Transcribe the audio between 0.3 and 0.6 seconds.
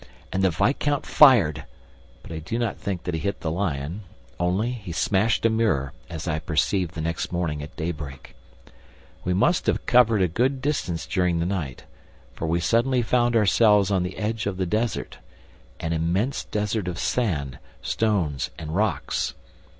And the